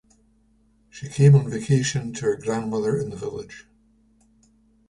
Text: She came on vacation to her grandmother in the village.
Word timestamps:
She 0.89 1.07
came 1.09 1.35
on 1.35 1.47
vacation 1.51 2.11
to 2.13 2.25
her 2.25 2.35
grandmother 2.35 2.97
in 2.97 3.11
the 3.11 3.15
village. 3.15 3.67